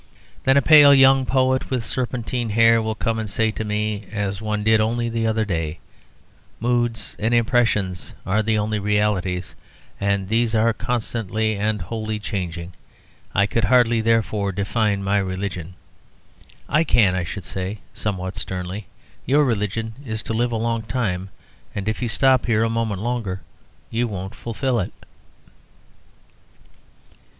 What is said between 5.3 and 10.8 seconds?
day): "Moods and impressions are the only realities, and these are